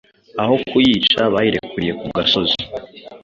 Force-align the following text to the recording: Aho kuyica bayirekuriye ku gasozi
Aho 0.41 0.55
kuyica 0.69 1.21
bayirekuriye 1.33 1.93
ku 1.99 2.05
gasozi 2.15 2.57